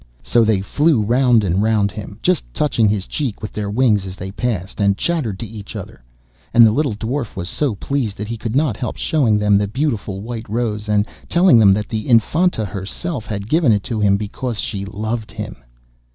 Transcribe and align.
So 0.23 0.43
they 0.43 0.61
flew 0.61 1.03
round 1.03 1.43
and 1.43 1.61
round 1.61 1.91
him, 1.91 2.17
just 2.23 2.43
touching 2.55 2.89
his 2.89 3.05
cheek 3.05 3.39
with 3.43 3.53
their 3.53 3.69
wings 3.69 4.03
as 4.03 4.15
they 4.15 4.31
passed, 4.31 4.81
and 4.81 4.97
chattered 4.97 5.37
to 5.37 5.45
each 5.45 5.75
other, 5.75 6.03
and 6.55 6.65
the 6.65 6.71
little 6.71 6.95
Dwarf 6.95 7.35
was 7.35 7.47
so 7.47 7.75
pleased 7.75 8.17
that 8.17 8.27
he 8.27 8.35
could 8.35 8.55
not 8.55 8.77
help 8.77 8.97
showing 8.97 9.37
them 9.37 9.59
the 9.59 9.67
beautiful 9.67 10.19
white 10.19 10.49
rose, 10.49 10.89
and 10.89 11.05
telling 11.29 11.59
them 11.59 11.71
that 11.73 11.87
the 11.87 12.09
Infanta 12.09 12.65
herself 12.65 13.27
had 13.27 13.47
given 13.47 13.71
it 13.71 13.83
to 13.83 13.99
him 13.99 14.17
because 14.17 14.59
she 14.59 14.85
loved 14.85 15.29
him. 15.29 15.57